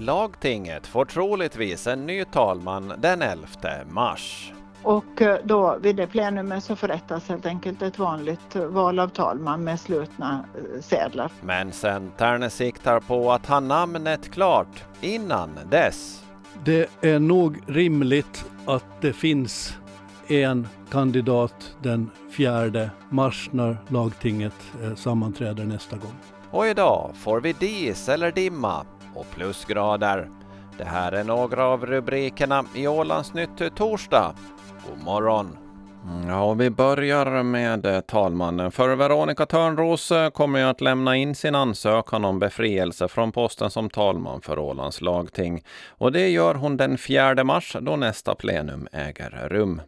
[0.00, 3.46] lagtinget får troligtvis en ny talman den 11
[3.90, 4.52] mars.
[4.82, 9.64] Och eh, då vid det plenumet så förrättas helt enkelt ett vanligt val av talman
[9.64, 11.30] med slutna eh, sedlar.
[11.40, 16.24] Men Centern siktar på att ha namnet klart innan dess.
[16.64, 19.76] Det är nog rimligt att det finns
[20.28, 26.14] en kandidat den 4 mars när lagtinget eh, sammanträder nästa gång.
[26.50, 28.84] Och idag får vi dis eller dimma
[29.14, 30.28] och plusgrader.
[30.78, 34.34] Det här är några av rubrikerna i Ålandsnytt torsdag.
[34.88, 35.56] God morgon!
[36.28, 38.72] Ja, vi börjar med eh, talmannen.
[38.72, 43.70] För Veronica Törnros eh, kommer ju att lämna in sin ansökan om befrielse från posten
[43.70, 45.64] som talman för Ålands lagting.
[45.88, 49.82] Och det gör hon den 4 mars då nästa plenum äger rum.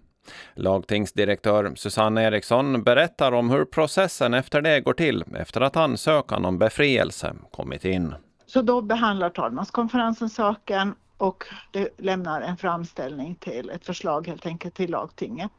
[0.55, 6.59] Lagtingsdirektör Susanne Eriksson berättar om hur processen efter det går till efter att ansökan om
[6.59, 8.15] befrielse kommit in.
[8.53, 14.75] Så då behandlar talmanskonferensen saken och det lämnar en framställning till ett förslag helt enkelt
[14.75, 15.51] till lagtinget.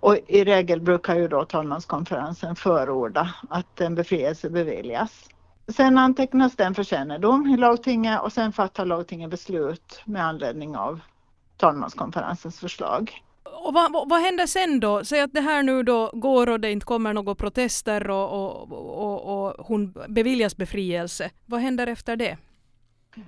[0.00, 5.28] Och i regel brukar ju då talmanskonferensen förorda att en befrielse beviljas.
[5.68, 11.00] Sen antecknas den för kännedom i lagtinget och sen fattar lagtinget beslut med anledning av
[11.56, 13.22] talmanskonferensens förslag.
[13.64, 15.04] Och vad, vad, händer sen då?
[15.04, 18.72] Säg att det här nu då går och det inte kommer några protester och, och,
[18.72, 21.30] och, och hon beviljas befrielse.
[21.46, 22.36] Vad händer efter det?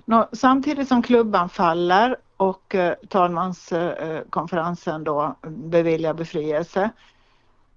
[0.05, 6.89] Nå, samtidigt som klubban faller och eh, talmanskonferensen eh, eh, då beviljar befrielse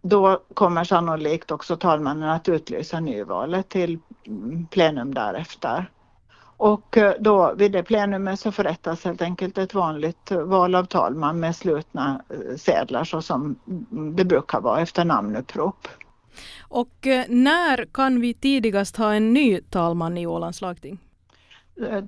[0.05, 5.91] då kommer sannolikt också talmannen att utlysa nyvalet till mm, plenum därefter.
[6.57, 11.41] Och eh, då vid det plenumet så förrättas helt enkelt ett vanligt val av talman
[11.41, 13.57] med slutna eh, sedlar så som
[14.17, 15.89] det brukar vara efter namnupprop.
[16.61, 20.99] Och eh, när kan vi tidigast ha en ny talman i Ålands lagting?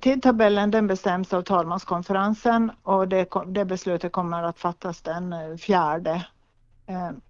[0.01, 6.25] Tidtabellen den bestäms av talmanskonferensen och det, det beslutet kommer att fattas den fjärde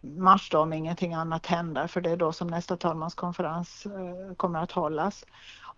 [0.01, 3.87] mars då om ingenting annat händer för det är då som nästa talmanskonferens
[4.37, 5.25] kommer att hållas.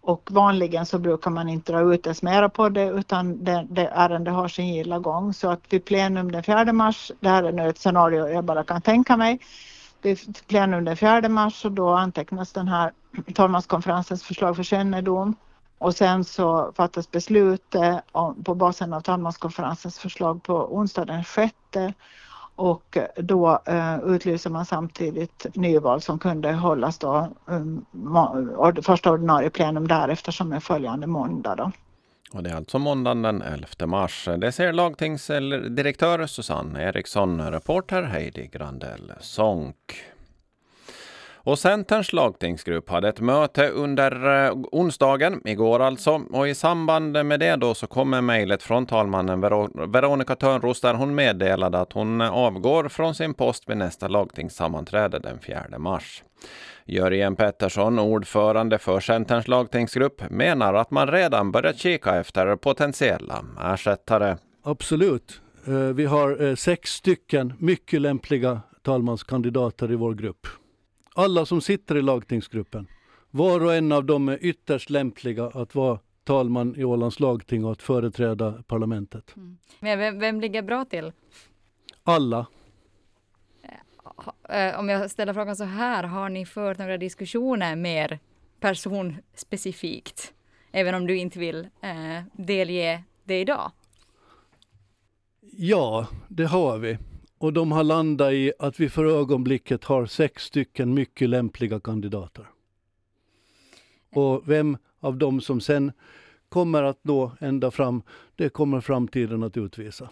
[0.01, 3.87] Och vanligen så brukar man inte dra ut ens mera på det utan det, det
[3.87, 5.33] ärende har sin gilla gång.
[5.33, 8.63] Så att vid plenum den 4 mars, det här är nu ett scenario jag bara
[8.63, 9.39] kan tänka mig.
[10.01, 12.91] Vid plenum den 4 mars och då antecknas den här
[13.35, 15.35] talmanskonferensens förslag för kännedom.
[15.77, 17.75] Och sen så fattas beslut
[18.43, 21.53] på basen av talmanskonferensens förslag på onsdag den 6
[22.59, 27.85] och då eh, utlyser man samtidigt nyval som kunde hållas då um,
[28.83, 31.55] första ordinarie plenum därefter som är följande måndag.
[31.55, 31.71] Då.
[32.33, 34.29] Och det är alltså måndagen den 11 mars.
[34.37, 39.75] Det säger lagtingsdirektör Susanne Eriksson, reporter Heidi Grandell Sonck.
[41.49, 46.21] Och Centerns lagtingsgrupp hade ett möte under eh, onsdagen, igår alltså.
[46.31, 49.41] Och i samband med det då så kommer mejlet från talmannen
[49.91, 55.19] Veronica Törnros där hon meddelade att hon eh, avgår från sin post vid nästa lagtingssammanträde
[55.19, 56.23] den 4 mars.
[56.85, 64.37] Jörgen Pettersson, ordförande för Centerns lagtingsgrupp, menar att man redan börjat kika efter potentiella ersättare.
[64.63, 65.41] Absolut.
[65.67, 70.47] Eh, vi har sex stycken mycket lämpliga talmanskandidater i vår grupp
[71.19, 72.87] alla som sitter i lagtingsgruppen,
[73.31, 75.99] var och en av dem är ytterst lämpliga att vara
[76.29, 79.35] talman i Ålands lagting och att företräda parlamentet.
[79.35, 79.57] Mm.
[79.79, 81.11] Men vem, vem ligger bra till?
[82.03, 82.45] Alla.
[84.49, 88.19] Eh, eh, om jag ställer frågan så här, har ni fört några diskussioner mer
[88.59, 90.33] personspecifikt?
[90.71, 93.71] Även om du inte vill eh, delge det idag?
[95.41, 96.97] Ja, det har vi.
[97.39, 102.45] Och de har landat i att vi för ögonblicket har sex stycken mycket lämpliga kandidater.
[104.13, 105.91] Och vem av dem som sen
[106.49, 108.01] kommer att nå ända fram,
[108.35, 110.09] det kommer framtiden att utvisa.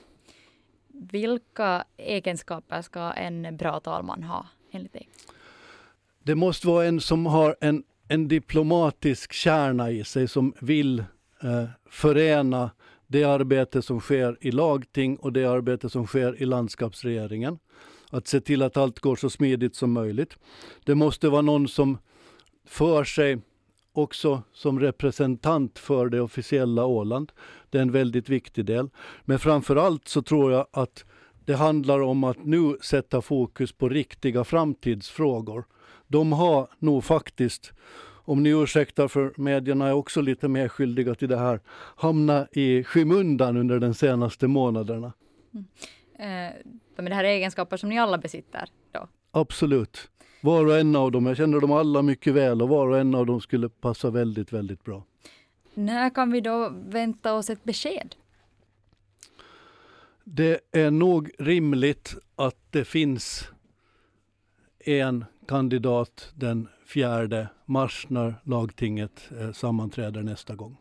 [0.87, 5.09] Vilka egenskaper ska en bra talman ha enligt dig?
[6.23, 10.99] Det måste vara en som har en, en diplomatisk kärna i sig som vill
[11.43, 12.71] eh, förena
[13.07, 17.59] det arbete som sker i lagting och det arbete som sker i landskapsregeringen.
[18.09, 20.37] Att se till att allt går så smidigt som möjligt.
[20.85, 21.97] Det måste vara någon som
[22.65, 23.37] för sig
[23.93, 27.31] också som representant för det officiella Åland.
[27.69, 28.89] Det är en väldigt viktig del.
[29.25, 31.05] Men framför allt så tror jag att
[31.45, 35.65] det handlar om att nu sätta fokus på riktiga framtidsfrågor.
[36.07, 37.73] De har nog faktiskt
[38.27, 41.59] om ni ursäktar för medierna är också lite mer skyldiga till det här,
[41.95, 45.13] hamna i skymundan under de senaste månaderna.
[45.53, 45.65] Mm.
[46.19, 46.53] Eh,
[46.95, 48.69] men det här är egenskaper som ni alla besitter?
[48.91, 49.07] Då?
[49.31, 50.09] Absolut.
[50.41, 53.15] Var och en av dem, jag känner dem alla mycket väl och var och en
[53.15, 55.03] av dem skulle passa väldigt, väldigt bra.
[55.73, 58.15] När kan vi då vänta oss ett besked?
[60.23, 63.49] Det är nog rimligt att det finns
[64.79, 70.77] en kandidat den 4 mars när lagtinget eh, sammanträder nästa gång.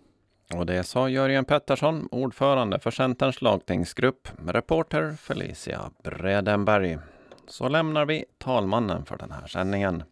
[0.55, 6.99] Och det sa Jörgen Pettersson, ordförande för Centerns lagtingsgrupp, reporter Felicia Bredenberg.
[7.49, 10.03] Så lämnar vi talmannen för den här sändningen.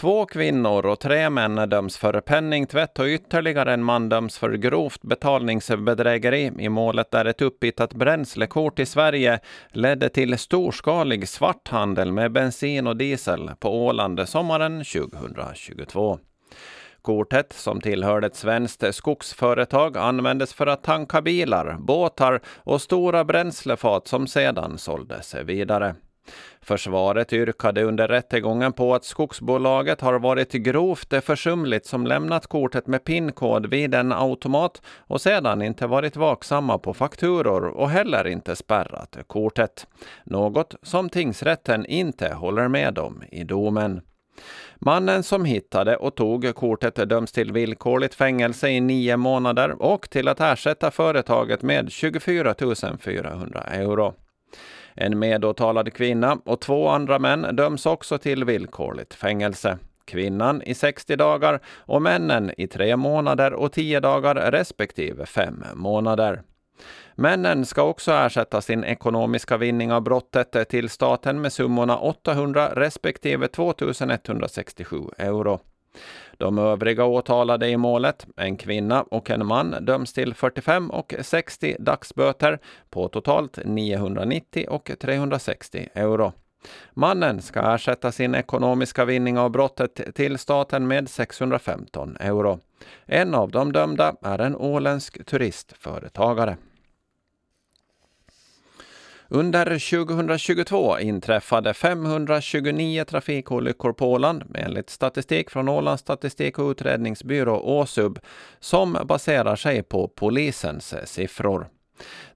[0.00, 5.02] Två kvinnor och tre män döms för penningtvätt och ytterligare en man döms för grovt
[5.02, 12.86] betalningsbedrägeri i målet där ett uppbittat bränslekort i Sverige ledde till storskalig svarthandel med bensin
[12.86, 16.18] och diesel på Åland sommaren 2022.
[17.02, 24.08] Kortet, som tillhörde ett svenskt skogsföretag, användes för att tanka bilar, båtar och stora bränslefat
[24.08, 25.94] som sedan såldes vidare.
[26.62, 33.04] Försvaret yrkade under rättegången på att skogsbolaget har varit grovt försumligt som lämnat kortet med
[33.04, 39.16] PIN-kod vid en automat och sedan inte varit vaksamma på fakturor och heller inte spärrat
[39.26, 39.86] kortet.
[40.24, 44.00] Något som tingsrätten inte håller med om i domen.
[44.78, 50.28] Mannen som hittade och tog kortet döms till villkorligt fängelse i nio månader och till
[50.28, 52.54] att ersätta företaget med 24
[53.00, 54.14] 400 euro.
[54.94, 59.78] En medåtalad kvinna och två andra män döms också till villkorligt fängelse.
[60.04, 66.42] Kvinnan i 60 dagar och männen i tre månader och 10 dagar respektive fem månader.
[67.14, 73.48] Männen ska också ersätta sin ekonomiska vinning av brottet till staten med summorna 800 respektive
[73.48, 75.60] 2167 euro.
[76.40, 81.76] De övriga åtalade i målet, en kvinna och en man, döms till 45 och 60
[81.78, 82.58] dagsböter
[82.90, 86.32] på totalt 990 och 360 euro.
[86.94, 92.58] Mannen ska ersätta sin ekonomiska vinning av brottet till staten med 615 euro.
[93.06, 96.56] En av de dömda är en åländsk turistföretagare.
[99.32, 108.18] Under 2022 inträffade 529 trafikolyckor på Åland enligt statistik från Ålands statistik och utredningsbyrå Åsub
[108.60, 111.68] som baserar sig på polisens siffror.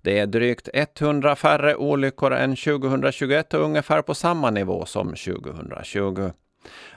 [0.02, 6.30] Det är drygt 100 färre olyckor än 2021 och ungefär på samma nivå som 2020.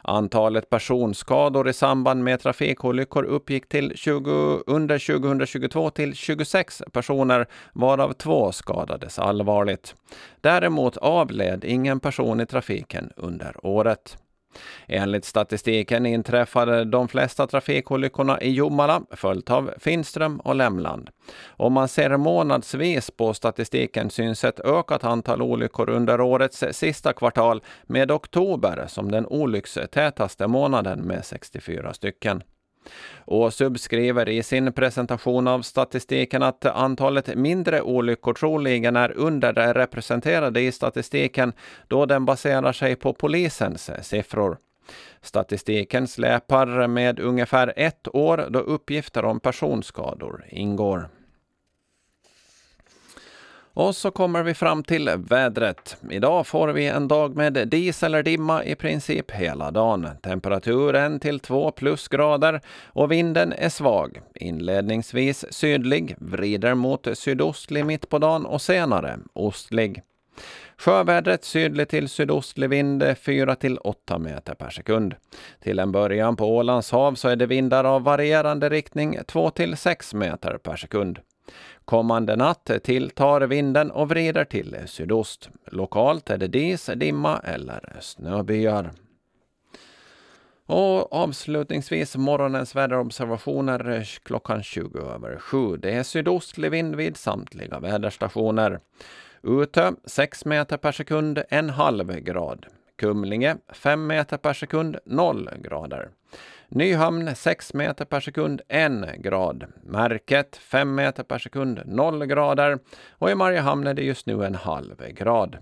[0.02, 8.14] Antalet personskador i samband med trafikolyckor uppgick till 20, under 2022 till 26 personer, varav
[8.14, 9.96] två skadades allvarligt.
[10.42, 14.18] Däremot avled ingen person i trafiken under året.
[14.88, 21.10] Enligt statistiken inträffade de flesta trafikolyckorna i Jomala, följt av Finström och Lämland.
[21.48, 27.64] Om man ser månadsvis på statistiken syns ett ökat antal olyckor under årets sista kvartal
[27.84, 32.44] med oktober som den olyckstätaste månaden med 64 stycken.
[33.26, 40.72] Åsub skriver i sin presentation av statistiken att antalet mindre olyckor troligen är underrepresenterade i
[40.72, 41.54] statistiken
[41.88, 44.58] då den baserar sig på polisens siffror.
[45.22, 51.10] Statistiken släpar med ungefär ett år då uppgifter om personskador ingår.
[53.78, 55.98] Och så kommer vi fram till vädret.
[56.10, 60.08] Idag får vi en dag med dis eller dimma i princip hela dagen.
[60.24, 64.22] Temperatur 1 till 2 plusgrader och vinden är svag.
[64.36, 70.02] Inledningsvis sydlig, vrider mot sydostlig mitt på dagen och senare ostlig.
[70.78, 75.16] Sjövädret sydlig till sydostlig vind 4 till 8 meter per sekund.
[75.64, 79.78] Till en början på Ålands hav så är det vindar av varierande riktning 2 till
[79.78, 81.20] 6 meter per sekund.
[81.86, 85.50] Kommande natt tilltar vinden och vrider till sydost.
[85.66, 88.92] Lokalt är det dis, dimma eller snöbyar.
[90.66, 95.78] Och avslutningsvis morgonens väderobservationer klockan 20 över 7.
[95.78, 98.80] Det är sydostlig vind vid samtliga väderstationer.
[99.44, 102.66] Utö 6 meter per sekund, en halv grad.
[102.98, 106.10] Kumlinge 5 meter per sekund, 0 grader.
[106.70, 109.66] Nyhamn 6 meter per sekund, 1 grad.
[109.84, 112.80] Märket 5 meter per sekund, 0 grader.
[113.10, 115.58] Och i Mariehamn är det just nu en halv grad.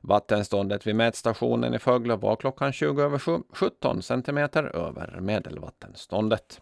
[0.00, 6.60] Vattenståndet vid mätstationen i Fögle var klockan 20 över 7, 17 centimeter över medelvattenståndet.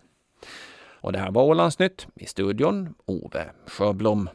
[1.01, 2.07] Och det här var Ålandsnytt.
[2.15, 4.29] I studion Ove Sjöblom.